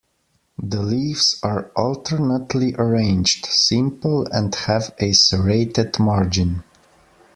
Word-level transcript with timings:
The 0.57 0.81
leaves 0.81 1.39
are 1.43 1.69
alternately 1.75 2.73
arranged, 2.73 3.45
simple, 3.45 4.25
and 4.31 4.55
have 4.55 4.95
a 4.97 5.11
serrated 5.11 5.99
margin. 5.99 6.63